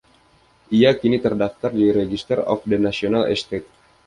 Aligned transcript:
Ia 0.77 0.91
kini 0.99 1.17
terdaftar 1.25 1.69
di 1.79 1.87
Register 1.99 2.39
of 2.53 2.59
the 2.69 2.77
National 2.87 3.23
Estate. 3.35 3.69